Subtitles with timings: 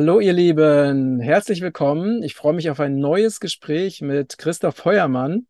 [0.00, 2.22] Hallo ihr Lieben, herzlich willkommen.
[2.22, 5.48] Ich freue mich auf ein neues Gespräch mit Christoph Feuermann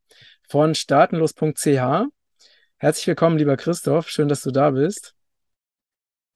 [0.48, 2.08] von startenlos.ch.
[2.78, 5.14] Herzlich willkommen, lieber Christoph, schön, dass du da bist.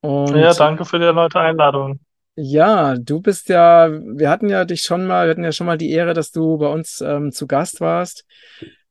[0.02, 2.00] Und ja, danke für die erneute Einladung.
[2.36, 5.78] Ja, du bist ja, wir hatten ja dich schon mal, wir hatten ja schon mal
[5.78, 8.26] die Ehre, dass du bei uns ähm, zu Gast warst.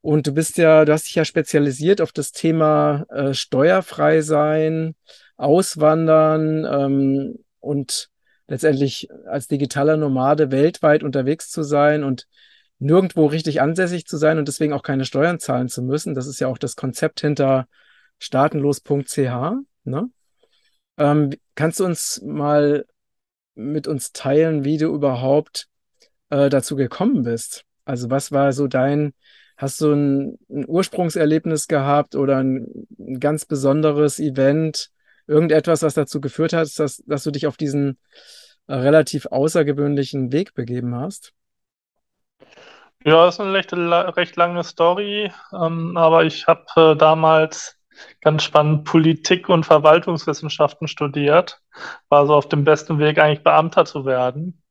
[0.00, 4.96] Und du bist ja, du hast dich ja spezialisiert auf das Thema äh, steuerfrei sein,
[5.36, 8.10] Auswandern ähm, und
[8.52, 12.28] letztendlich als digitaler Nomade weltweit unterwegs zu sein und
[12.78, 16.12] nirgendwo richtig ansässig zu sein und deswegen auch keine Steuern zahlen zu müssen.
[16.12, 17.66] Das ist ja auch das Konzept hinter
[18.18, 19.16] staatenlos.ch.
[19.84, 20.10] Ne?
[20.98, 22.84] Ähm, kannst du uns mal
[23.54, 25.68] mit uns teilen, wie du überhaupt
[26.28, 27.64] äh, dazu gekommen bist?
[27.86, 29.14] Also was war so dein,
[29.56, 34.90] hast du ein, ein Ursprungserlebnis gehabt oder ein, ein, ganz besonderes Event,
[35.26, 37.98] irgendetwas, was dazu geführt hat, dass, dass du dich auf diesen
[38.68, 41.32] relativ außergewöhnlichen Weg begeben hast?
[43.04, 47.78] Ja, das ist eine recht, recht lange Story, ähm, aber ich habe äh, damals
[48.20, 51.60] ganz spannend Politik und Verwaltungswissenschaften studiert,
[52.08, 54.62] war so auf dem besten Weg eigentlich Beamter zu werden.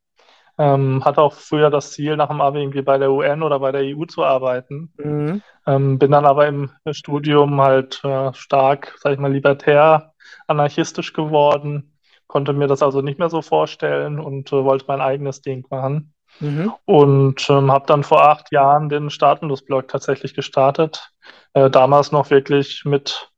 [0.58, 3.72] Ähm, hatte auch früher das Ziel, nach dem Abi irgendwie bei der UN oder bei
[3.72, 4.94] der EU zu arbeiten.
[4.98, 5.42] Mhm.
[5.66, 10.14] Ähm, bin dann aber im Studium halt äh, stark, sag ich mal, libertär,
[10.48, 11.91] anarchistisch geworden,
[12.32, 16.14] konnte mir das also nicht mehr so vorstellen und äh, wollte mein eigenes Ding machen.
[16.40, 16.72] Mhm.
[16.86, 21.12] Und ähm, habe dann vor acht Jahren den Staatenlos-Blog tatsächlich gestartet.
[21.54, 23.30] Äh, damals noch wirklich mit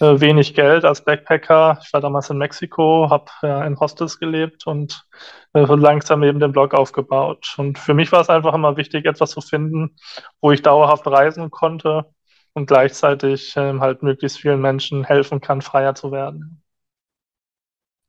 [0.00, 1.78] äh, wenig Geld als Backpacker.
[1.84, 5.04] Ich war damals in Mexiko, habe äh, in Hostels gelebt und
[5.52, 7.54] äh, langsam eben den Blog aufgebaut.
[7.58, 9.94] Und für mich war es einfach immer wichtig, etwas zu finden,
[10.40, 12.06] wo ich dauerhaft reisen konnte
[12.54, 16.61] und gleichzeitig ähm, halt möglichst vielen Menschen helfen kann, freier zu werden.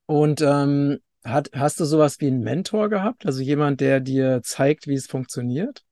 [0.06, 3.25] Und ähm, hat, hast du sowas wie einen Mentor gehabt?
[3.25, 5.84] Also jemand, der dir zeigt, wie es funktioniert?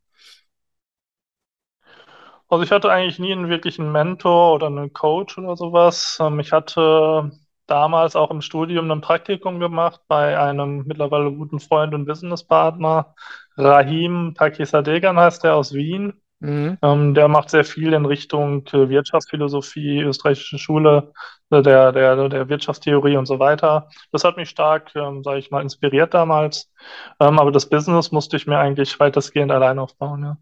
[2.49, 6.17] Also ich hatte eigentlich nie einen wirklichen Mentor oder einen Coach oder sowas.
[6.19, 7.31] Ähm, ich hatte
[7.65, 13.15] damals auch im Studium ein Praktikum gemacht bei einem mittlerweile guten Freund und Businesspartner,
[13.55, 16.21] Rahim Takisadegan heißt der aus Wien.
[16.41, 16.77] Mhm.
[16.81, 21.13] Ähm, der macht sehr viel in Richtung äh, Wirtschaftsphilosophie, österreichische Schule,
[21.51, 23.89] äh, der, der, der Wirtschaftstheorie und so weiter.
[24.11, 26.71] Das hat mich stark, ähm, sage ich mal, inspiriert damals.
[27.19, 30.37] Ähm, aber das Business musste ich mir eigentlich weitestgehend allein aufbauen, ja.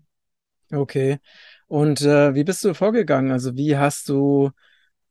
[0.71, 1.19] Okay.
[1.67, 3.31] Und äh, wie bist du vorgegangen?
[3.31, 4.51] Also wie hast du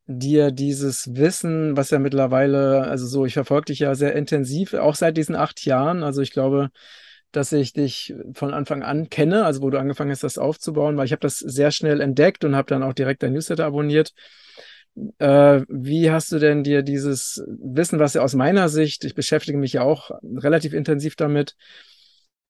[0.06, 4.94] dir dieses Wissen, was ja mittlerweile, also so, ich verfolge dich ja sehr intensiv, auch
[4.94, 6.02] seit diesen acht Jahren.
[6.02, 6.70] Also ich glaube,
[7.32, 11.06] dass ich dich von Anfang an kenne, also wo du angefangen hast, das aufzubauen, weil
[11.06, 14.12] ich habe das sehr schnell entdeckt und habe dann auch direkt dein Newsletter abonniert.
[15.18, 19.58] Äh, wie hast du denn dir dieses Wissen, was ja aus meiner Sicht, ich beschäftige
[19.58, 21.54] mich ja auch relativ intensiv damit,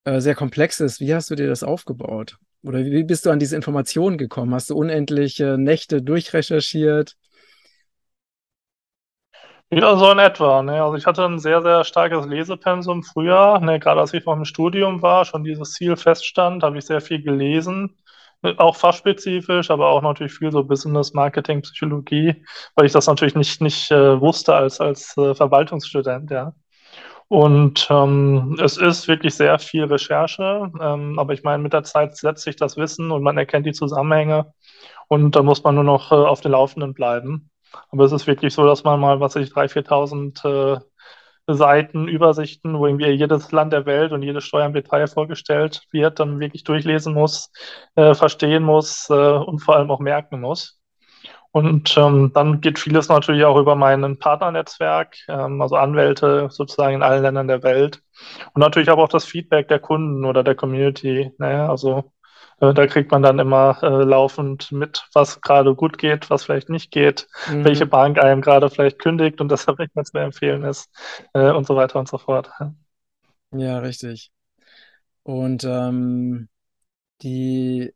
[0.04, 2.38] äh, sehr komplex ist, wie hast du dir das aufgebaut?
[2.62, 4.54] Oder wie bist du an diese Informationen gekommen?
[4.54, 7.16] Hast du unendliche Nächte durchrecherchiert?
[9.70, 10.62] Ja, so in etwa.
[10.62, 10.82] Ne?
[10.82, 13.58] Also ich hatte ein sehr, sehr starkes Lesepensum früher.
[13.60, 13.78] Ne?
[13.78, 17.22] Gerade als ich noch im Studium war, schon dieses Ziel feststand, habe ich sehr viel
[17.22, 17.94] gelesen.
[18.56, 22.44] Auch fachspezifisch, aber auch natürlich viel so Business, Marketing, Psychologie,
[22.76, 26.54] weil ich das natürlich nicht, nicht äh, wusste als, als äh, Verwaltungsstudent, ja.
[27.28, 32.16] Und ähm, es ist wirklich sehr viel Recherche, ähm, aber ich meine, mit der Zeit
[32.16, 34.52] setzt sich das Wissen und man erkennt die Zusammenhänge
[35.08, 37.50] und da muss man nur noch äh, auf den Laufenden bleiben.
[37.90, 40.80] Aber es ist wirklich so, dass man mal, was weiß ich, 3.000, 4.000 äh,
[41.54, 46.20] Seiten, Übersichten, wo irgendwie jedes Land der Welt und jede Steuer im Detail vorgestellt wird,
[46.20, 47.50] dann wirklich durchlesen muss,
[47.96, 50.78] äh, verstehen muss äh, und vor allem auch merken muss.
[51.50, 57.02] Und ähm, dann geht vieles natürlich auch über mein Partnernetzwerk, ähm, also Anwälte sozusagen in
[57.02, 58.02] allen Ländern der Welt.
[58.52, 61.32] Und natürlich aber auch das Feedback der Kunden oder der Community.
[61.38, 61.68] Ne?
[61.68, 62.12] Also
[62.60, 66.90] da kriegt man dann immer äh, laufend mit, was gerade gut geht, was vielleicht nicht
[66.90, 67.64] geht, mhm.
[67.64, 70.90] welche Bank einem gerade vielleicht kündigt und deshalb nicht mehr zu empfehlen ist
[71.34, 72.50] äh, und so weiter und so fort.
[73.52, 74.30] Ja, richtig.
[75.22, 76.48] Und ähm,
[77.22, 77.92] die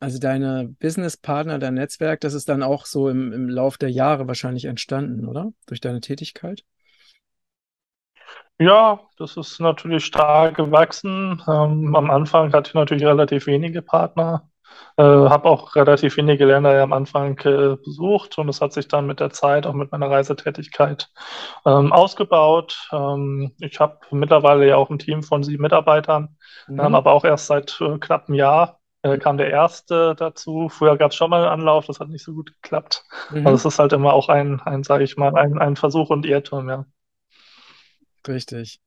[0.00, 4.28] also deine Businesspartner, dein Netzwerk, das ist dann auch so im, im Lauf der Jahre
[4.28, 5.52] wahrscheinlich entstanden, oder?
[5.66, 6.64] Durch deine Tätigkeit?
[8.60, 11.40] Ja, das ist natürlich stark gewachsen.
[11.48, 14.50] Ähm, am Anfang hatte ich natürlich relativ wenige Partner,
[14.96, 19.06] äh, habe auch relativ wenige Länder am Anfang äh, besucht und es hat sich dann
[19.06, 21.08] mit der Zeit, auch mit meiner Reisetätigkeit,
[21.66, 22.88] ähm, ausgebaut.
[22.92, 26.80] Ähm, ich habe mittlerweile ja auch ein Team von sieben Mitarbeitern, mhm.
[26.80, 30.68] aber auch erst seit äh, knapp einem Jahr äh, kam der erste dazu.
[30.68, 33.04] Früher gab es schon mal einen Anlauf, das hat nicht so gut geklappt.
[33.30, 33.46] Mhm.
[33.46, 36.26] Also es ist halt immer auch ein, ein sage ich mal, ein, ein Versuch und
[36.26, 36.84] Irrtum, ja.
[38.26, 38.80] Richtig.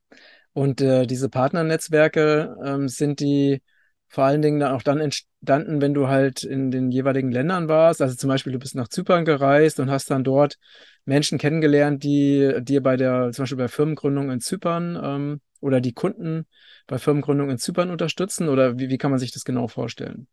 [0.54, 3.62] Und äh, diese Partnernetzwerke ähm, sind die
[4.10, 8.01] vor allen Dingen dann auch dann entstanden, wenn du halt in den jeweiligen Ländern warst.
[8.01, 10.57] Also zum Beispiel, du bist nach Zypern gereist und hast dann dort
[11.06, 15.94] Menschen kennengelernt, die dir bei der, zum Beispiel bei Firmengründung in Zypern ähm, oder die
[15.94, 16.45] Kunden
[16.88, 18.50] bei Firmengründung in Zypern unterstützen?
[18.50, 20.27] Oder wie, wie kann man sich das genau vorstellen?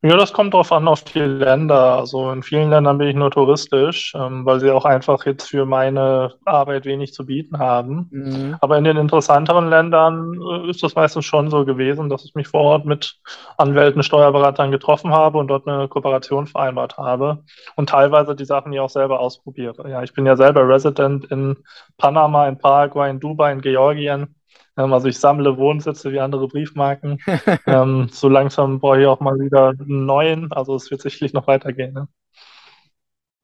[0.00, 1.98] Ja, das kommt drauf an, auf die Länder.
[1.98, 5.66] Also in vielen Ländern bin ich nur touristisch, ähm, weil sie auch einfach jetzt für
[5.66, 8.08] meine Arbeit wenig zu bieten haben.
[8.12, 8.56] Mhm.
[8.60, 12.46] Aber in den interessanteren Ländern äh, ist das meistens schon so gewesen, dass ich mich
[12.46, 13.18] vor Ort mit
[13.56, 17.42] Anwälten, Steuerberatern getroffen habe und dort eine Kooperation vereinbart habe
[17.74, 19.90] und teilweise die Sachen ja auch selber ausprobiere.
[19.90, 21.56] Ja, ich bin ja selber Resident in
[21.96, 24.36] Panama, in Paraguay, in Dubai, in Georgien.
[24.78, 27.18] Ähm, also ich sammle Wohnsitze wie andere Briefmarken.
[27.66, 30.52] ähm, so langsam brauche ich auch mal wieder einen neuen.
[30.52, 31.92] Also es wird sicherlich noch weitergehen.
[31.92, 32.08] Ne?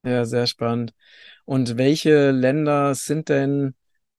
[0.05, 0.95] Ja, sehr spannend.
[1.45, 3.75] Und welche Länder sind denn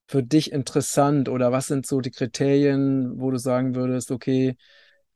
[0.08, 4.58] für dich interessant oder was sind so die Kriterien, wo du sagen würdest, okay,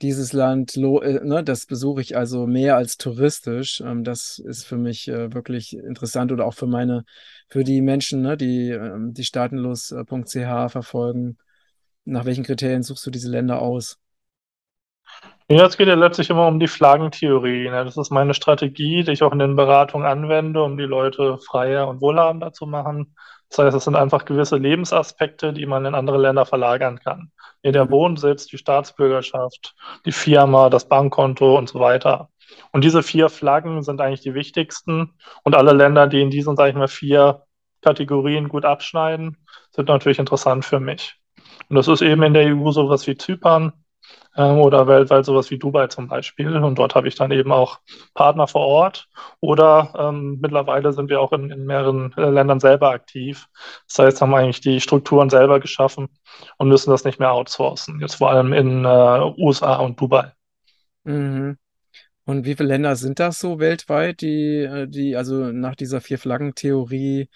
[0.01, 3.81] dieses Land, äh, ne, das besuche ich also mehr als touristisch.
[3.81, 7.03] Ähm, das ist für mich äh, wirklich interessant oder auch für meine,
[7.49, 11.37] für die Menschen, ne, die ähm, die staatenlos.ch verfolgen.
[12.03, 13.97] Nach welchen Kriterien suchst du diese Länder aus?
[15.49, 17.69] Ja, es geht ja letztlich immer um die Flaggentheorie.
[17.69, 17.83] Ne?
[17.85, 21.87] Das ist meine Strategie, die ich auch in den Beratungen anwende, um die Leute freier
[21.87, 23.15] und wohlhabender zu machen.
[23.49, 27.31] Das heißt, es sind einfach gewisse Lebensaspekte, die man in andere Länder verlagern kann.
[27.63, 27.91] Wie der Mhm.
[27.91, 29.75] Wohnsitz, die Staatsbürgerschaft,
[30.05, 32.29] die Firma, das Bankkonto und so weiter.
[32.71, 35.13] Und diese vier Flaggen sind eigentlich die wichtigsten.
[35.43, 37.43] Und alle Länder, die in diesen, sage ich mal, vier
[37.81, 39.37] Kategorien gut abschneiden,
[39.71, 41.15] sind natürlich interessant für mich.
[41.69, 43.73] Und das ist eben in der EU sowas wie Zypern
[44.35, 46.55] ähm, oder weltweit sowas wie Dubai zum Beispiel.
[46.57, 47.79] Und dort habe ich dann eben auch
[48.13, 49.09] Partner vor Ort.
[49.39, 53.47] Oder ähm, mittlerweile sind wir auch in, in mehreren äh, Ländern selber aktiv.
[53.87, 56.09] Das heißt, haben wir eigentlich die Strukturen selber geschaffen
[56.57, 57.99] und müssen das nicht mehr outsourcen.
[57.99, 60.31] Jetzt vor allem in äh, USA und Dubai.
[61.03, 61.57] Mhm.
[62.25, 67.29] Und wie viele Länder sind das so weltweit, die, äh, die also nach dieser Vier-Flaggen-Theorie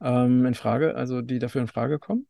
[0.00, 2.28] ähm, in Frage, also die dafür in Frage kommen?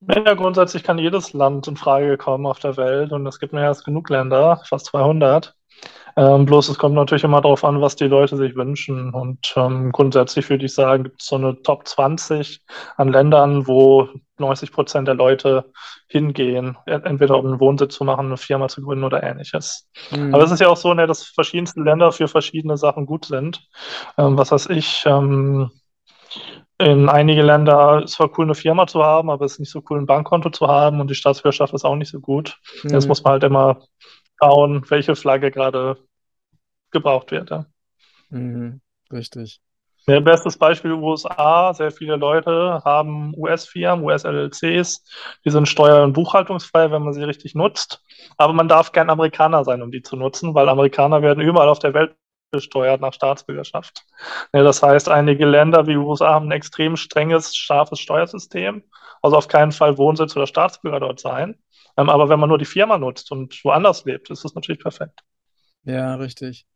[0.00, 3.68] Ja, grundsätzlich kann jedes Land in Frage kommen auf der Welt und es gibt mehr
[3.68, 5.54] als genug Länder, fast 200.
[6.18, 9.12] Ähm, bloß es kommt natürlich immer darauf an, was die Leute sich wünschen.
[9.12, 12.62] Und ähm, grundsätzlich würde ich sagen, gibt es so eine Top 20
[12.96, 14.08] an Ländern, wo
[14.38, 15.70] 90 Prozent der Leute
[16.08, 19.88] hingehen, entweder um einen Wohnsitz zu machen, eine Firma zu gründen oder ähnliches.
[20.10, 20.34] Mhm.
[20.34, 23.66] Aber es ist ja auch so, ne, dass verschiedenste Länder für verschiedene Sachen gut sind.
[24.16, 25.70] Ähm, was weiß ich, ähm,
[26.78, 29.82] in einige Länder ist zwar cool, eine Firma zu haben, aber es ist nicht so
[29.88, 32.58] cool, ein Bankkonto zu haben und die Staatsbürgerschaft ist auch nicht so gut.
[32.82, 32.90] Mhm.
[32.90, 33.80] Jetzt muss man halt immer
[34.38, 35.96] schauen, welche Flagge gerade
[36.90, 37.50] gebraucht wird.
[37.50, 37.66] Ja.
[38.30, 38.80] Mhm.
[39.10, 39.60] Richtig.
[40.08, 41.74] Ja, bestes Beispiel USA.
[41.74, 45.02] Sehr viele Leute haben US-Firmen, US-LLCs.
[45.44, 48.04] Die sind steuer- und buchhaltungsfrei, wenn man sie richtig nutzt.
[48.36, 51.80] Aber man darf kein Amerikaner sein, um die zu nutzen, weil Amerikaner werden überall auf
[51.80, 52.14] der Welt
[52.56, 54.04] besteuert nach Staatsbürgerschaft.
[54.52, 58.82] Ja, das heißt, einige Länder wie USA haben ein extrem strenges, scharfes Steuersystem.
[59.22, 61.56] Also auf keinen Fall Wohnsitz oder Staatsbürger dort sein.
[61.96, 65.20] Ähm, aber wenn man nur die Firma nutzt und woanders lebt, ist das natürlich perfekt.
[65.84, 66.66] Ja, richtig.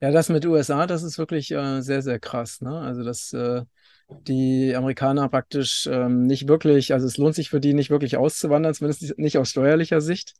[0.00, 2.60] Ja, das mit USA, das ist wirklich äh, sehr, sehr krass.
[2.60, 2.80] Ne?
[2.80, 3.62] Also, dass äh,
[4.08, 8.74] die Amerikaner praktisch ähm, nicht wirklich, also es lohnt sich für die nicht wirklich auszuwandern,
[8.74, 10.34] zumindest nicht aus steuerlicher Sicht.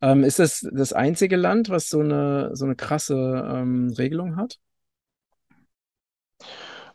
[0.00, 4.58] Ähm, ist das das einzige Land, was so eine, so eine krasse ähm, Regelung hat?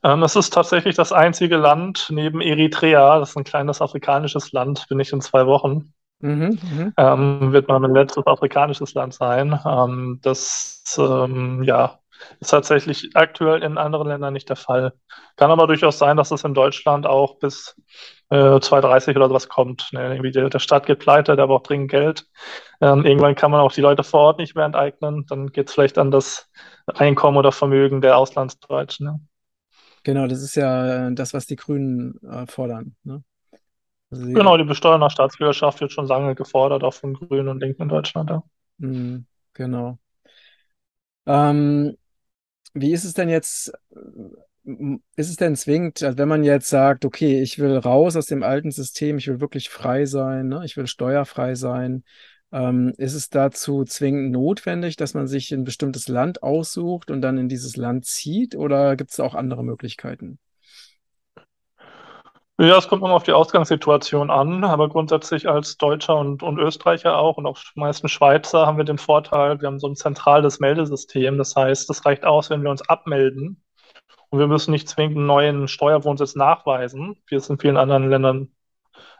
[0.03, 4.87] Ähm, es ist tatsächlich das einzige Land neben Eritrea, das ist ein kleines afrikanisches Land,
[4.89, 5.93] bin ich in zwei Wochen.
[6.19, 6.93] Mhm, mhm.
[6.97, 9.59] Ähm, wird mal mein letztes afrikanisches Land sein.
[9.65, 11.99] Ähm, das ähm, ja,
[12.39, 14.93] ist tatsächlich aktuell in anderen Ländern nicht der Fall.
[15.35, 17.75] Kann aber durchaus sein, dass es in Deutschland auch bis
[18.29, 19.89] äh, 2030 oder sowas kommt.
[19.91, 20.13] Ne?
[20.13, 22.25] Irgendwie der, der Staat geht pleite, der braucht dringend Geld.
[22.81, 25.25] Ähm, irgendwann kann man auch die Leute vor Ort nicht mehr enteignen.
[25.27, 26.49] Dann geht es vielleicht an das
[26.87, 29.05] Einkommen oder Vermögen der Auslandsdeutschen.
[29.07, 29.19] Ne?
[30.03, 32.95] Genau, das ist ja das, was die Grünen äh, fordern.
[33.03, 33.23] Ne?
[34.13, 37.61] Also die, genau, die Besteuerung nach Staatsbürgerschaft wird schon lange gefordert, auch von Grünen und
[37.61, 38.29] Linken in Deutschland.
[38.29, 38.43] Ja.
[38.77, 39.97] Mhm, genau.
[41.25, 41.97] Ähm,
[42.73, 43.71] wie ist es denn jetzt?
[45.15, 48.43] Ist es denn zwingend, also wenn man jetzt sagt, okay, ich will raus aus dem
[48.43, 50.61] alten System, ich will wirklich frei sein, ne?
[50.63, 52.05] ich will steuerfrei sein,
[52.53, 57.37] ähm, ist es dazu zwingend notwendig, dass man sich ein bestimmtes Land aussucht und dann
[57.37, 60.39] in dieses Land zieht oder gibt es auch andere Möglichkeiten?
[62.59, 67.17] Ja, es kommt immer auf die Ausgangssituation an, aber grundsätzlich als Deutscher und, und Österreicher
[67.17, 71.37] auch und auch meisten Schweizer haben wir den Vorteil, wir haben so ein zentrales Meldesystem.
[71.39, 73.63] Das heißt, es reicht aus, wenn wir uns abmelden
[74.29, 78.51] und wir müssen nicht zwingend einen neuen Steuerwohnsitz nachweisen, wie es in vielen anderen Ländern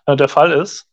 [0.06, 0.92] äh, der Fall ist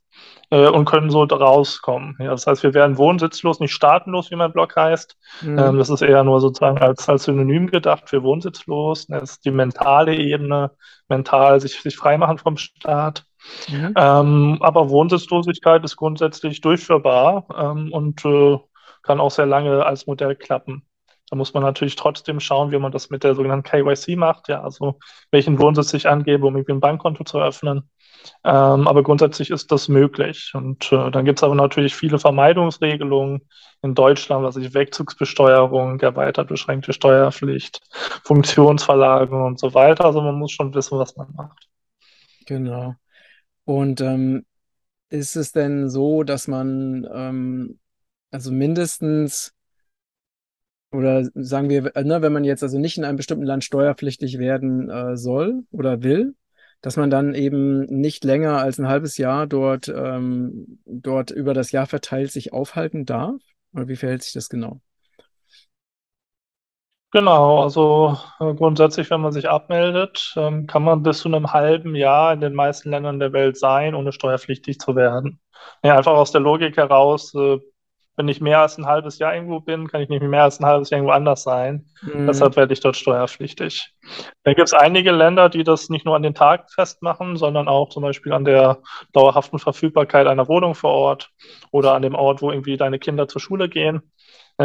[0.51, 2.17] äh, und können so rauskommen.
[2.19, 5.17] Ja, das heißt, wir werden wohnsitzlos, nicht staatenlos, wie mein Blog heißt.
[5.43, 5.59] Mhm.
[5.59, 9.07] Ähm, das ist eher nur sozusagen als, als Synonym gedacht für wohnsitzlos.
[9.07, 10.73] Das ist die mentale Ebene,
[11.09, 13.25] mental sich, sich freimachen vom Staat.
[13.69, 13.95] Mhm.
[13.97, 18.59] Ähm, aber Wohnsitzlosigkeit ist grundsätzlich durchführbar ähm, und äh,
[19.03, 20.85] kann auch sehr lange als Modell klappen.
[21.31, 24.63] Da muss man natürlich trotzdem schauen, wie man das mit der sogenannten KYC macht, ja,
[24.63, 24.99] also
[25.31, 27.89] welchen Wohnsitz ich angebe, um irgendwie ein Bankkonto zu eröffnen.
[28.45, 30.53] Ähm, aber grundsätzlich ist das möglich.
[30.55, 33.43] Und äh, dann gibt es aber natürlich viele Vermeidungsregelungen
[33.83, 37.81] in Deutschland, was ich Wegzugsbesteuerung, erweitert beschränkte Steuerpflicht,
[38.25, 40.07] Funktionsverlagerung und so weiter.
[40.07, 41.69] Also man muss schon wissen, was man macht.
[42.47, 42.95] Genau.
[43.65, 44.45] Und ähm,
[45.11, 47.79] ist es denn so, dass man ähm,
[48.31, 49.55] also mindestens
[50.93, 54.91] oder sagen wir, ne, wenn man jetzt also nicht in einem bestimmten Land steuerpflichtig werden
[54.91, 56.35] äh, soll oder will,
[56.83, 61.73] dass man dann eben nicht länger als ein halbes Jahr dort, ähm, dort über das
[61.73, 63.41] Jahr verteilt sich aufhalten darf?
[63.75, 64.81] Oder wie verhält sich das genau?
[67.13, 71.97] Genau, also äh, grundsätzlich, wenn man sich abmeldet, ähm, kann man bis zu einem halben
[71.97, 75.41] Jahr in den meisten Ländern der Welt sein, ohne steuerpflichtig zu werden.
[75.83, 77.59] Ja, einfach aus der Logik heraus, äh,
[78.21, 80.67] wenn ich mehr als ein halbes Jahr irgendwo bin, kann ich nicht mehr als ein
[80.67, 81.87] halbes Jahr irgendwo anders sein.
[82.03, 82.27] Mhm.
[82.27, 83.95] Deshalb werde ich dort steuerpflichtig.
[84.45, 87.89] Dann gibt es einige Länder, die das nicht nur an den Tag festmachen, sondern auch
[87.89, 88.83] zum Beispiel an der
[89.15, 91.31] dauerhaften Verfügbarkeit einer Wohnung vor Ort
[91.71, 94.03] oder an dem Ort, wo irgendwie deine Kinder zur Schule gehen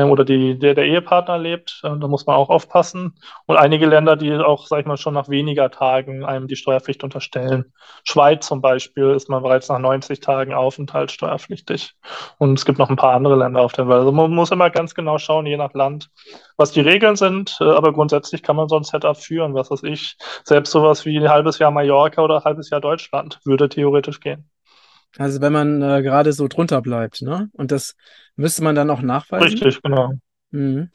[0.03, 1.81] oder die, der, der Ehepartner lebt.
[1.83, 3.15] Äh, da muss man auch aufpassen.
[3.45, 7.03] Und einige Länder, die auch, sag ich mal, schon nach weniger Tagen einem die Steuerpflicht
[7.03, 7.73] unterstellen.
[8.03, 11.95] Schweiz zum Beispiel ist man bereits nach 90 Tagen Aufenthalt steuerpflichtig.
[12.37, 13.99] Und es gibt noch ein paar andere Länder auf der Welt.
[13.99, 16.09] Also man muss immer ganz genau schauen, je nach Land,
[16.57, 17.57] was die Regeln sind.
[17.61, 20.17] Äh, aber grundsätzlich kann man so ein Setup führen, was weiß ich.
[20.43, 24.49] Selbst sowas wie ein halbes Jahr Mallorca oder ein halbes Jahr Deutschland würde theoretisch gehen.
[25.17, 27.49] Also wenn man äh, gerade so drunter bleibt, ne?
[27.53, 27.95] Und das
[28.35, 29.47] müsste man dann auch nachweisen?
[29.47, 30.13] Richtig, genau.
[30.51, 30.89] Mhm.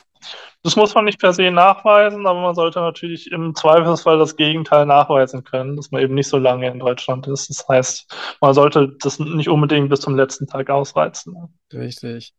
[0.63, 4.85] Das muss man nicht per se nachweisen, aber man sollte natürlich im Zweifelsfall das Gegenteil
[4.85, 7.49] nachweisen können, dass man eben nicht so lange in Deutschland ist.
[7.49, 11.59] Das heißt, man sollte das nicht unbedingt bis zum letzten Tag ausreizen.
[11.73, 12.35] Richtig.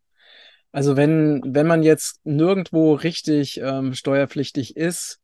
[0.71, 5.20] Also wenn, wenn man jetzt nirgendwo richtig ähm, steuerpflichtig ist,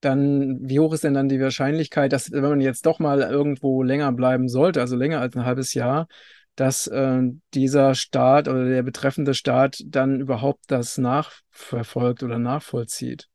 [0.00, 3.82] dann wie hoch ist denn dann die Wahrscheinlichkeit, dass wenn man jetzt doch mal irgendwo
[3.82, 6.06] länger bleiben sollte, also länger als ein halbes Jahr,
[6.56, 7.22] dass äh,
[7.54, 13.28] dieser Staat oder der betreffende Staat dann überhaupt das nachverfolgt oder nachvollzieht?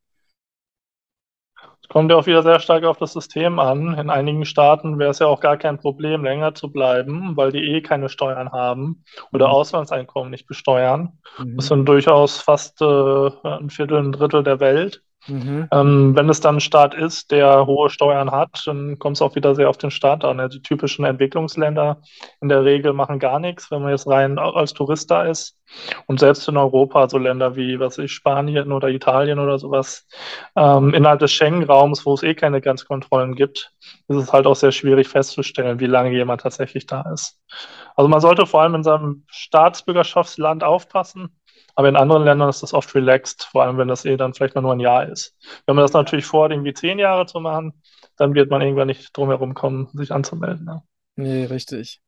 [1.81, 3.97] Es kommt ja auch wieder sehr stark auf das System an.
[3.97, 7.59] In einigen Staaten wäre es ja auch gar kein Problem, länger zu bleiben, weil die
[7.59, 9.03] eh keine Steuern haben
[9.33, 9.53] oder mhm.
[9.53, 11.19] Auslandseinkommen nicht besteuern.
[11.37, 11.57] Mhm.
[11.57, 15.03] Das sind durchaus fast äh, ein Viertel, ein Drittel der Welt.
[15.27, 15.67] Mhm.
[15.71, 19.35] Ähm, wenn es dann ein Staat ist, der hohe Steuern hat, dann kommt es auch
[19.35, 20.49] wieder sehr auf den Staat an.
[20.49, 22.01] die typischen Entwicklungsländer
[22.41, 25.57] in der Regel machen gar nichts, wenn man jetzt rein als Tourist da ist.
[26.07, 30.07] Und selbst in Europa, so Länder wie, was ich, Spanien oder Italien oder sowas,
[30.55, 33.71] ähm, innerhalb des Schengen-Raums, wo es eh keine Grenzkontrollen gibt,
[34.07, 37.39] ist es halt auch sehr schwierig festzustellen, wie lange jemand tatsächlich da ist.
[37.95, 41.35] Also man sollte vor allem in seinem Staatsbürgerschaftsland aufpassen
[41.75, 44.55] aber in anderen Ländern ist das oft relaxed, vor allem wenn das eh dann vielleicht
[44.55, 45.35] nur ein Jahr ist.
[45.65, 47.73] Wenn man das natürlich vorhat, irgendwie zehn Jahre zu machen,
[48.17, 50.65] dann wird man irgendwann nicht drum herum kommen, sich anzumelden.
[50.67, 50.83] Ja.
[51.15, 52.01] Nee, richtig.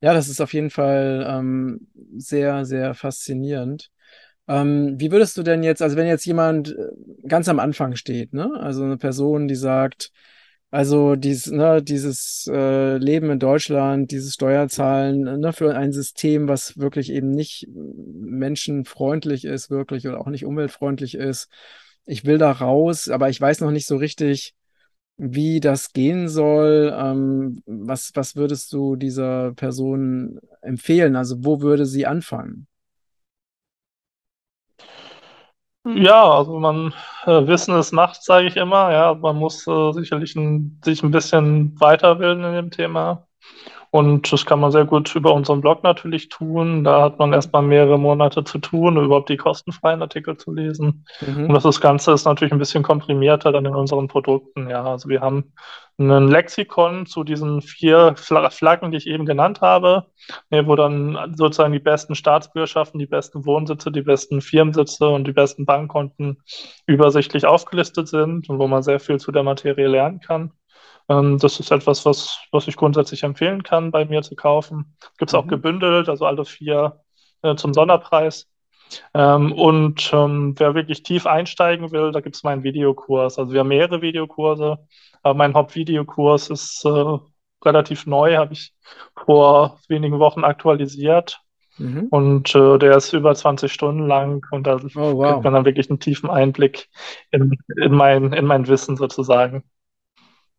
[0.00, 3.90] Ja, das ist auf jeden Fall ähm, sehr, sehr faszinierend.
[4.48, 8.32] Ähm, wie würdest du denn jetzt, also wenn jetzt jemand äh, ganz am Anfang steht,
[8.32, 8.50] ne?
[8.60, 10.10] Also eine Person, die sagt,
[10.72, 16.78] also dies, ne, dieses äh, Leben in Deutschland, dieses Steuerzahlen ne, für ein System, was
[16.78, 21.50] wirklich eben nicht menschenfreundlich ist, wirklich oder auch nicht umweltfreundlich ist.
[22.06, 24.54] Ich will da raus, aber ich weiß noch nicht so richtig,
[25.18, 26.90] wie das gehen soll.
[26.98, 31.16] Ähm, was, was würdest du dieser Person empfehlen?
[31.16, 32.66] Also wo würde sie anfangen?
[35.84, 36.94] Ja, also man
[37.26, 38.92] äh, Wissen ist Macht, sage ich immer.
[38.92, 43.26] Ja, man muss äh, sicherlich ein, sich ein bisschen weiterbilden in dem Thema.
[43.94, 46.82] Und das kann man sehr gut über unseren Blog natürlich tun.
[46.82, 51.04] Da hat man erstmal mehrere Monate zu tun, überhaupt die kostenfreien Artikel zu lesen.
[51.20, 51.50] Mhm.
[51.50, 54.70] Und das Ganze ist natürlich ein bisschen komprimierter dann in unseren Produkten.
[54.70, 55.52] Ja, also wir haben
[55.98, 60.06] ein Lexikon zu diesen vier Flaggen, die ich eben genannt habe,
[60.48, 65.66] wo dann sozusagen die besten Staatsbürgerschaften, die besten Wohnsitze, die besten Firmensitze und die besten
[65.66, 66.38] Bankkonten
[66.86, 70.52] übersichtlich aufgelistet sind und wo man sehr viel zu der Materie lernen kann.
[71.08, 74.96] Ähm, das ist etwas, was, was ich grundsätzlich empfehlen kann, bei mir zu kaufen.
[75.18, 75.38] Gibt es mhm.
[75.38, 77.00] auch gebündelt, also alle vier
[77.42, 78.48] äh, zum Sonderpreis.
[79.14, 83.38] Ähm, und ähm, wer wirklich tief einsteigen will, da gibt es meinen Videokurs.
[83.38, 84.78] Also wir haben mehrere Videokurse,
[85.22, 87.18] aber mein Hauptvideokurs ist äh,
[87.64, 88.74] relativ neu, habe ich
[89.24, 91.40] vor wenigen Wochen aktualisiert.
[91.78, 92.08] Mhm.
[92.10, 95.32] Und äh, der ist über 20 Stunden lang und da oh, wow.
[95.32, 96.88] kriegt man dann wirklich einen tiefen Einblick
[97.30, 99.64] in, in, mein, in mein Wissen sozusagen.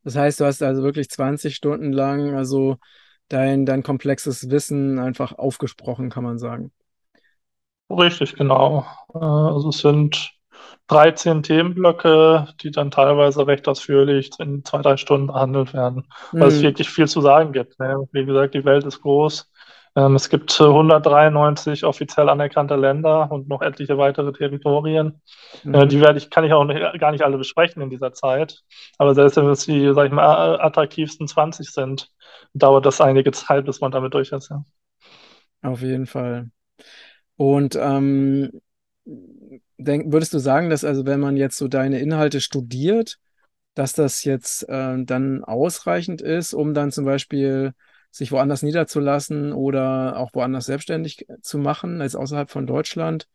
[0.03, 2.77] Das heißt, du hast also wirklich 20 Stunden lang also
[3.29, 6.71] dein, dein komplexes Wissen einfach aufgesprochen, kann man sagen.
[7.89, 8.85] Richtig, genau.
[9.13, 10.33] Äh, also es sind
[10.87, 16.59] 13 Themenblöcke, die dann teilweise recht ausführlich in zwei, drei Stunden behandelt werden, weil es
[16.59, 16.63] mhm.
[16.63, 17.79] wirklich viel zu sagen gibt.
[17.79, 18.07] Ne?
[18.11, 19.51] Wie gesagt, die Welt ist groß.
[19.95, 25.21] Ähm, es gibt 193 offiziell anerkannte Länder und noch etliche weitere Territorien.
[25.63, 25.89] Äh, mhm.
[25.89, 28.61] die werde ich, kann ich auch nicht, gar nicht alle besprechen in dieser Zeit.
[28.97, 32.09] Aber selbst wenn es die, sag ich mal, attraktivsten 20 sind,
[32.53, 34.49] dauert das einige Zeit, bis man damit durch ist.
[34.49, 34.65] Ja.
[35.61, 36.49] Auf jeden Fall.
[37.35, 38.61] Und ähm,
[39.77, 43.17] denk, würdest du sagen, dass also, wenn man jetzt so deine Inhalte studiert,
[43.75, 47.73] dass das jetzt äh, dann ausreichend ist, um dann zum Beispiel
[48.13, 53.27] sich woanders niederzulassen oder auch woanders selbstständig zu machen, als außerhalb von Deutschland?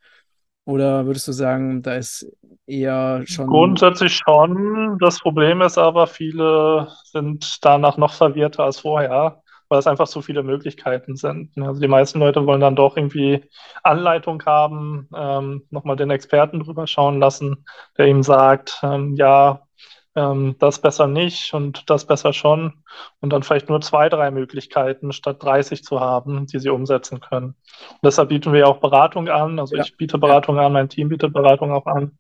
[0.64, 2.30] Oder würdest du sagen, da ist
[2.66, 3.48] eher schon.
[3.48, 4.98] Grundsätzlich schon.
[5.00, 10.22] Das Problem ist aber, viele sind danach noch verwirrter als vorher, weil es einfach so
[10.22, 11.58] viele Möglichkeiten sind.
[11.58, 13.42] Also die meisten Leute wollen dann doch irgendwie
[13.82, 17.64] Anleitung haben, ähm, nochmal den Experten drüber schauen lassen,
[17.96, 19.62] der ihm sagt, ähm, ja,
[20.14, 22.84] ähm, das besser nicht und das besser schon
[23.20, 27.54] und dann vielleicht nur zwei, drei Möglichkeiten statt 30 zu haben, die sie umsetzen können.
[27.90, 29.58] Und deshalb bieten wir auch Beratung an.
[29.58, 29.82] Also ja.
[29.82, 32.18] ich biete Beratung an, mein Team bietet Beratung auch an.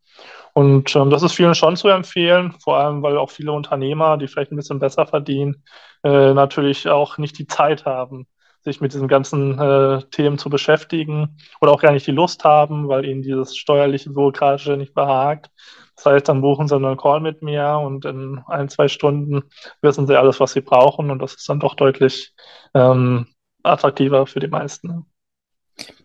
[0.52, 4.26] Und ähm, das ist vielen schon zu empfehlen, vor allem weil auch viele Unternehmer, die
[4.26, 5.62] vielleicht ein bisschen besser verdienen,
[6.02, 8.26] äh, natürlich auch nicht die Zeit haben,
[8.68, 12.88] sich mit diesen ganzen äh, Themen zu beschäftigen oder auch gar nicht die Lust haben,
[12.88, 15.50] weil ihnen dieses steuerliche, bürokratische nicht behagt.
[15.96, 19.42] Das heißt, dann buchen sie einen Call mit mir und in ein, zwei Stunden
[19.82, 22.34] wissen sie alles, was sie brauchen und das ist dann doch deutlich
[22.74, 23.26] ähm,
[23.64, 25.06] attraktiver für die meisten.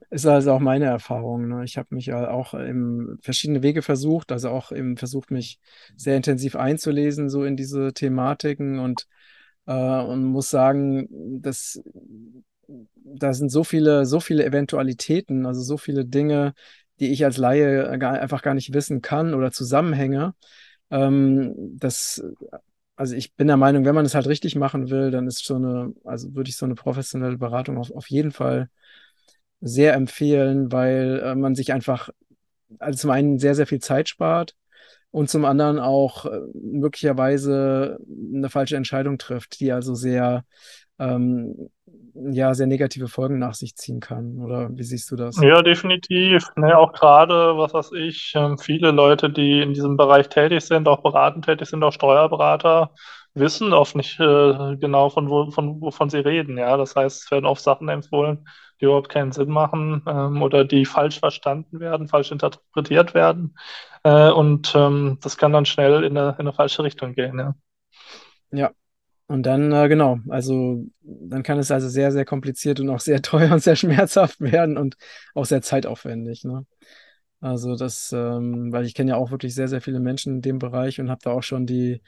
[0.10, 1.48] Ist also auch meine Erfahrung.
[1.48, 1.64] Ne?
[1.64, 5.60] Ich habe mich ja auch in verschiedene Wege versucht, also auch eben versucht, mich
[5.96, 9.08] sehr intensiv einzulesen, so in diese Thematiken und,
[9.66, 11.08] äh, und muss sagen,
[11.42, 11.82] dass
[12.96, 16.54] da sind so viele, so viele Eventualitäten, also so viele Dinge,
[17.00, 20.36] die ich als Laie gar, einfach gar nicht wissen kann oder Zusammenhänge.
[20.92, 22.24] Ähm, das,
[22.96, 25.56] also ich bin der Meinung, wenn man es halt richtig machen will, dann ist so
[25.56, 28.70] eine, also würde ich so eine professionelle Beratung auf, auf jeden Fall
[29.62, 32.10] sehr empfehlen, weil äh, man sich einfach,
[32.80, 34.56] also zum einen sehr, sehr viel Zeit spart
[35.12, 38.00] und zum anderen auch äh, möglicherweise
[38.34, 40.44] eine falsche Entscheidung trifft, die also sehr
[41.00, 41.70] ähm,
[42.14, 44.38] ja sehr negative Folgen nach sich ziehen kann.
[44.40, 45.38] Oder wie siehst du das?
[45.42, 46.48] Ja, definitiv.
[46.56, 50.88] Ne, auch gerade, was weiß ich, ähm, viele Leute, die in diesem Bereich tätig sind,
[50.88, 52.92] auch beratend tätig sind, auch Steuerberater,
[53.34, 56.58] wissen oft nicht äh, genau, von, wo, von wovon sie reden.
[56.58, 58.48] Ja, das heißt, es werden oft Sachen empfohlen,
[58.80, 63.58] die überhaupt keinen Sinn machen ähm, oder die falsch verstanden werden, falsch interpretiert werden.
[64.04, 67.40] Äh, und ähm, das kann dann schnell in eine, in eine falsche Richtung gehen.
[67.40, 67.56] Ja.
[68.52, 68.72] Ja,
[69.28, 73.22] und dann, äh, genau, also dann kann es also sehr, sehr kompliziert und auch sehr
[73.22, 74.98] teuer und sehr schmerzhaft werden und
[75.34, 76.44] auch sehr zeitaufwendig.
[76.44, 76.66] Ne?
[77.40, 80.60] Also das, ähm, weil ich kenne ja auch wirklich sehr, sehr viele Menschen in dem
[80.60, 82.02] Bereich und habe da auch schon die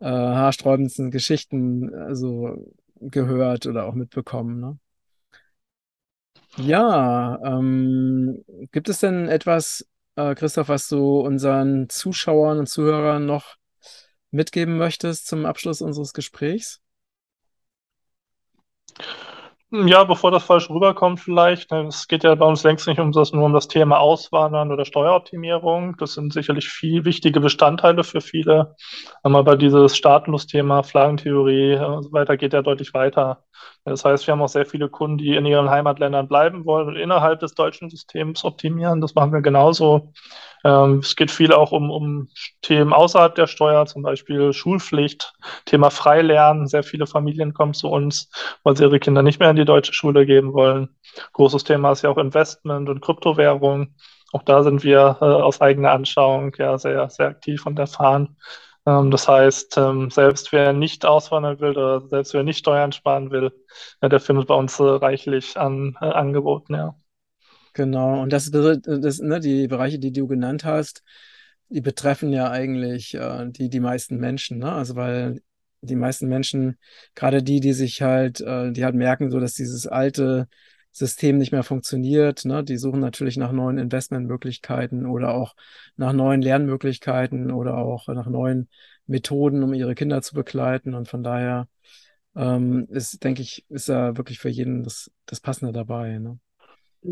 [0.00, 2.56] äh, haarsträubendsten Geschichten also
[3.00, 4.60] gehört oder auch mitbekommen.
[4.60, 4.78] Ne?
[6.56, 9.86] Ja, ähm, gibt es denn etwas,
[10.16, 13.56] äh, Christoph, was du unseren Zuschauern und Zuhörern noch
[14.34, 16.80] mitgeben möchtest zum Abschluss unseres Gesprächs?
[19.70, 21.70] Ja, bevor das falsch rüberkommt, vielleicht.
[21.72, 24.70] Ne, es geht ja bei uns längst nicht um das, nur um das Thema Auswandern
[24.70, 25.96] oder Steueroptimierung.
[25.98, 28.76] Das sind sicherlich viel wichtige Bestandteile für viele.
[29.24, 33.43] Aber dieses Staatenlos-Thema, Flaggentheorie und so weiter geht ja deutlich weiter.
[33.84, 36.96] Das heißt, wir haben auch sehr viele Kunden, die in ihren Heimatländern bleiben wollen und
[36.96, 39.00] innerhalb des deutschen Systems optimieren.
[39.00, 40.12] Das machen wir genauso.
[40.64, 42.28] Ähm, es geht viel auch um, um
[42.62, 45.34] Themen außerhalb der Steuer, zum Beispiel Schulpflicht,
[45.66, 46.66] Thema Freilernen.
[46.66, 48.30] Sehr viele Familien kommen zu uns,
[48.62, 50.88] weil sie ihre Kinder nicht mehr in die deutsche Schule geben wollen.
[51.34, 53.94] Großes Thema ist ja auch Investment und Kryptowährung.
[54.32, 58.36] Auch da sind wir äh, aus eigener Anschauung ja sehr, sehr aktiv und erfahren.
[58.86, 63.30] Ähm, das heißt, ähm, selbst wer nicht auswandern will oder selbst wer nicht Steuern sparen
[63.30, 63.52] will,
[64.00, 66.94] äh, der findet bei uns äh, reichlich an äh, Angeboten, ja.
[67.74, 71.02] Genau, und das, das ne, die Bereiche, die du genannt hast,
[71.68, 74.72] die betreffen ja eigentlich äh, die, die meisten Menschen, ne?
[74.72, 75.42] Also weil
[75.80, 76.78] die meisten Menschen,
[77.14, 80.48] gerade die, die sich halt, äh, die halt merken, so dass dieses alte
[80.96, 82.62] System nicht mehr funktioniert, ne?
[82.62, 85.56] Die suchen natürlich nach neuen Investmentmöglichkeiten oder auch
[85.96, 88.68] nach neuen Lernmöglichkeiten oder auch nach neuen
[89.06, 90.94] Methoden, um ihre Kinder zu begleiten.
[90.94, 91.66] Und von daher
[92.36, 96.18] ähm, ist, denke ich, ist da wirklich für jeden das, das Passende dabei.
[96.18, 96.38] Ne?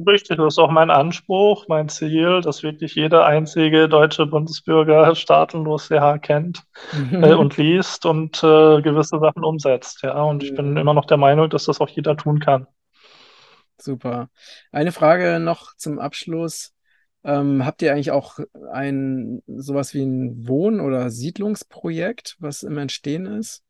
[0.06, 5.88] Richtig, das ist auch mein Anspruch, mein Ziel, dass wirklich jeder einzige deutsche Bundesbürger staatenlos
[5.88, 6.62] CH kennt
[7.10, 10.02] äh, und liest und äh, gewisse Sachen umsetzt.
[10.04, 12.68] Ja, und ich bin immer noch der Meinung, dass das auch jeder tun kann.
[13.82, 14.30] Super.
[14.70, 16.72] Eine Frage noch zum Abschluss.
[17.24, 18.38] Ähm, habt ihr eigentlich auch
[18.72, 23.64] ein sowas wie ein Wohn- oder Siedlungsprojekt, was im Entstehen ist?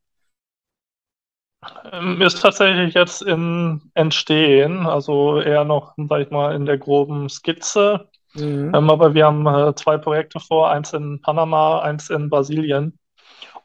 [1.91, 7.29] Ähm, ist tatsächlich jetzt im Entstehen, also eher noch, sag ich mal, in der groben
[7.29, 8.09] Skizze.
[8.33, 8.71] Mhm.
[8.73, 12.99] Ähm, aber wir haben äh, zwei Projekte vor, eins in Panama, eins in Brasilien.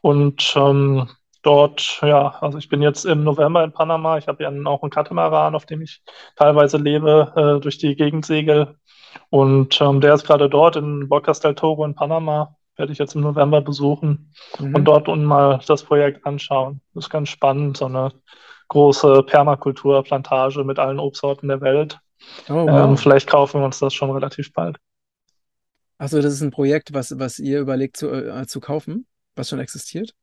[0.01, 1.09] Und ähm,
[1.49, 4.19] dort, ja, also ich bin jetzt im November in Panama.
[4.19, 6.03] Ich habe ja auch einen Katamaran, auf dem ich
[6.35, 8.75] teilweise lebe, äh, durch die Gegend segel.
[9.31, 13.13] Und ähm, der ist gerade dort in Bocas del Toro in Panama werde ich jetzt
[13.13, 14.73] im November besuchen mhm.
[14.73, 16.79] und dort unten mal das Projekt anschauen.
[16.93, 18.13] Das ist ganz spannend, so eine
[18.69, 21.99] große Permakulturplantage mit allen Obstsorten der Welt.
[22.47, 22.89] Oh, wow.
[22.89, 24.77] ähm, vielleicht kaufen wir uns das schon relativ bald.
[25.97, 29.59] Achso, das ist ein Projekt, was, was ihr überlegt zu, äh, zu kaufen, was schon
[29.59, 30.13] existiert?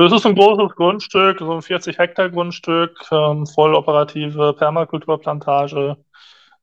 [0.00, 5.98] Das ist ein großes Grundstück, so ein 40 Hektar Grundstück, ähm, voll operative Permakulturplantage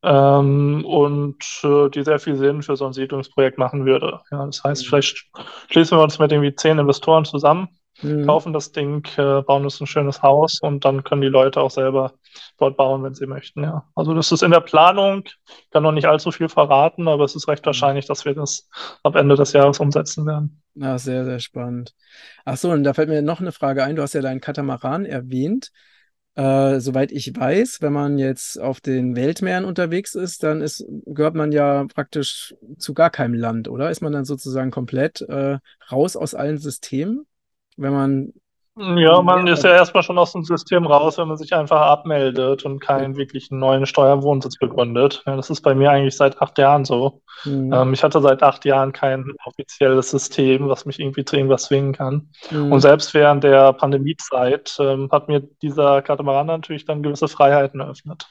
[0.02, 4.20] ähm, und äh, die sehr viel Sinn für so ein Siedlungsprojekt machen würde.
[4.32, 4.88] Ja, das heißt, mhm.
[4.88, 5.26] vielleicht
[5.70, 7.68] schließen wir uns mit irgendwie zehn Investoren zusammen,
[8.02, 8.26] mhm.
[8.26, 11.70] kaufen das Ding, äh, bauen uns ein schönes Haus und dann können die Leute auch
[11.70, 12.14] selber
[12.58, 13.62] dort bauen, wenn sie möchten.
[13.62, 17.24] Ja, also das ist in der Planung, ich kann noch nicht allzu viel verraten, aber
[17.24, 17.66] es ist recht mhm.
[17.66, 18.68] wahrscheinlich, dass wir das
[19.02, 20.62] ab Ende des Jahres umsetzen werden.
[20.74, 21.94] Ja, sehr, sehr spannend.
[22.44, 23.96] Ach so, und da fällt mir noch eine Frage ein.
[23.96, 25.70] Du hast ja deinen Katamaran erwähnt.
[26.38, 31.34] Äh, soweit ich weiß, wenn man jetzt auf den Weltmeeren unterwegs ist, dann ist, gehört
[31.34, 33.90] man ja praktisch zu gar keinem Land, oder?
[33.90, 35.58] Ist man dann sozusagen komplett äh,
[35.90, 37.26] raus aus allen Systemen,
[37.78, 38.32] wenn man
[38.78, 42.64] ja, man ist ja erstmal schon aus dem System raus, wenn man sich einfach abmeldet
[42.64, 45.22] und keinen wirklichen neuen Steuerwohnsitz begründet.
[45.26, 47.22] Ja, das ist bei mir eigentlich seit acht Jahren so.
[47.44, 47.72] Mhm.
[47.72, 51.92] Ähm, ich hatte seit acht Jahren kein offizielles System, was mich irgendwie zu irgendwas zwingen
[51.92, 52.30] kann.
[52.50, 52.72] Mhm.
[52.72, 58.26] Und selbst während der Pandemiezeit ähm, hat mir dieser Katamaran natürlich dann gewisse Freiheiten eröffnet.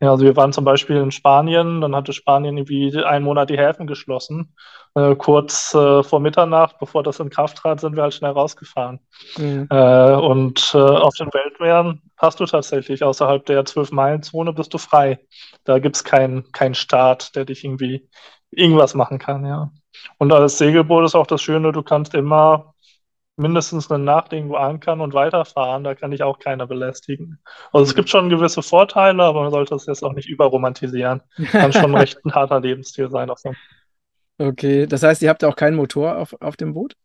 [0.00, 3.58] Ja, also wir waren zum Beispiel in Spanien, dann hatte Spanien irgendwie einen Monat die
[3.58, 4.54] Häfen geschlossen.
[4.96, 9.00] Äh, kurz äh, vor Mitternacht, bevor das in Kraft trat, sind wir halt schnell rausgefahren.
[9.36, 9.66] Mhm.
[9.68, 15.20] Äh, und äh, auf den Weltmeeren hast du tatsächlich außerhalb der 12-Meilen-Zone bist du frei.
[15.64, 18.08] Da gibt es keinen kein Staat, der dich irgendwie
[18.50, 19.70] irgendwas machen kann, ja.
[20.18, 22.74] Und als Segelboot ist auch das Schöne, du kannst immer
[23.36, 27.40] mindestens eine Nacht irgendwo ankern und weiterfahren, da kann ich auch keiner belästigen.
[27.72, 31.22] Also es gibt schon gewisse Vorteile, aber man sollte es jetzt auch nicht überromantisieren.
[31.50, 33.30] Kann schon recht ein harter Lebensstil sein.
[33.36, 33.52] So.
[34.38, 36.96] Okay, das heißt, ihr habt auch keinen Motor auf, auf dem Boot?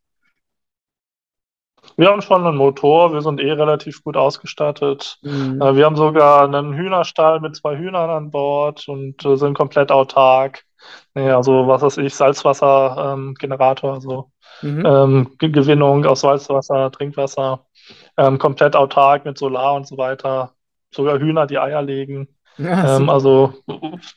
[1.99, 5.19] Wir haben schon einen Motor, wir sind eh relativ gut ausgestattet.
[5.21, 5.61] Mhm.
[5.61, 9.91] Äh, wir haben sogar einen Hühnerstall mit zwei Hühnern an Bord und äh, sind komplett
[9.91, 10.63] autark.
[11.13, 14.31] Ja, also was weiß ich, Salzwassergenerator, ähm, also
[14.61, 14.85] mhm.
[14.85, 17.65] ähm, Gewinnung aus Salzwasser, Trinkwasser,
[18.15, 20.53] ähm, komplett autark mit Solar und so weiter.
[20.91, 22.29] Sogar Hühner, die Eier legen.
[22.57, 23.55] Ja, ähm, also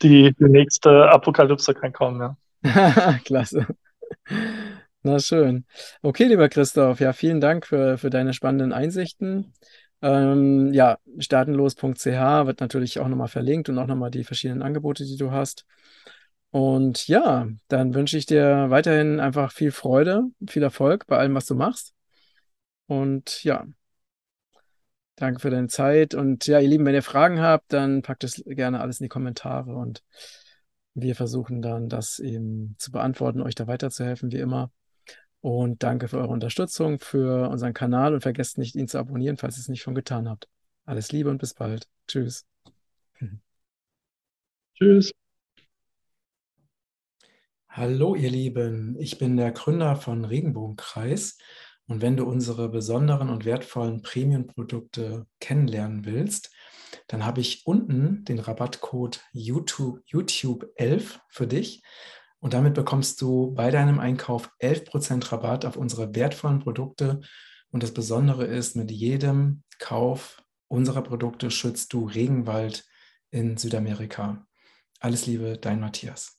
[0.02, 3.18] die, die, nächste Apokalypse kann kommen, ja.
[3.24, 3.66] Klasse.
[5.04, 5.66] Na schön.
[6.02, 9.52] Okay, lieber Christoph, ja, vielen Dank für, für deine spannenden Einsichten.
[10.00, 15.16] Ähm, ja, staatenlos.ch wird natürlich auch nochmal verlinkt und auch nochmal die verschiedenen Angebote, die
[15.16, 15.66] du hast.
[16.50, 21.46] Und ja, dann wünsche ich dir weiterhin einfach viel Freude, viel Erfolg bei allem, was
[21.46, 21.94] du machst.
[22.86, 23.66] Und ja,
[25.16, 26.14] danke für deine Zeit.
[26.14, 29.08] Und ja, ihr Lieben, wenn ihr Fragen habt, dann packt es gerne alles in die
[29.08, 30.04] Kommentare und
[30.94, 34.70] wir versuchen dann, das eben zu beantworten, euch da weiterzuhelfen, wie immer.
[35.42, 39.56] Und danke für eure Unterstützung, für unseren Kanal und vergesst nicht, ihn zu abonnieren, falls
[39.56, 40.48] ihr es nicht schon getan habt.
[40.84, 41.88] Alles Liebe und bis bald.
[42.06, 42.46] Tschüss.
[44.74, 45.12] Tschüss.
[47.68, 51.38] Hallo ihr Lieben, ich bin der Gründer von Regenbogenkreis
[51.88, 56.54] und wenn du unsere besonderen und wertvollen Premium-Produkte kennenlernen willst,
[57.08, 61.82] dann habe ich unten den Rabattcode YouTube, YouTube 11 für dich
[62.42, 67.20] und damit bekommst du bei deinem Einkauf 11% Rabatt auf unsere wertvollen Produkte
[67.70, 72.84] und das Besondere ist, mit jedem Kauf unserer Produkte schützt du Regenwald
[73.30, 74.44] in Südamerika.
[74.98, 76.36] Alles Liebe, dein Matthias.